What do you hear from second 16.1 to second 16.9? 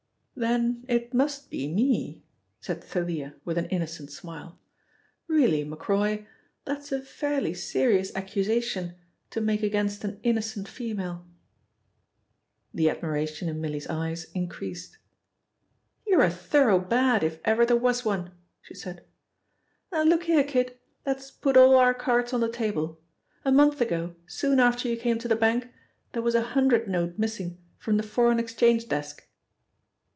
a Thorough